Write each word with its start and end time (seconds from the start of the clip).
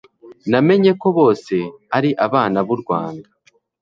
menya 0.67 0.91
ko 1.01 1.07
bose 1.17 1.55
ari 1.97 2.09
abana 2.25 2.57
b'u 2.67 2.77
rwanda 2.81 3.27